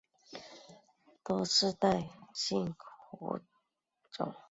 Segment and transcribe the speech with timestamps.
[1.23, 2.73] 多世代性
[3.11, 3.39] 蝶
[4.11, 4.33] 种。